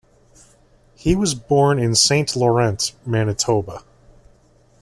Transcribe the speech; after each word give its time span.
He 0.95 1.15
was 1.15 1.35
born 1.35 1.77
in 1.77 1.93
Saint 1.93 2.35
Laurent, 2.35 2.91
Manitoba. 3.05 3.83